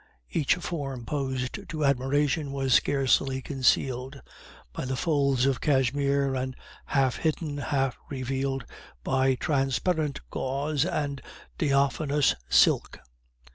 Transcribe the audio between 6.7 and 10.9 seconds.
half hidden, half revealed by transparent gauze